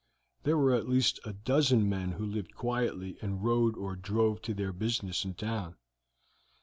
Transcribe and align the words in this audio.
There 0.41 0.57
were 0.57 0.73
at 0.73 0.89
least 0.89 1.19
a 1.25 1.31
dozen 1.33 1.87
men 1.87 2.13
who 2.13 2.25
lived 2.25 2.55
quietly 2.55 3.19
and 3.21 3.43
rode 3.43 3.77
or 3.77 3.95
drove 3.95 4.41
to 4.41 4.55
their 4.55 4.73
business 4.73 5.23
in 5.25 5.35
town. 5.35 5.75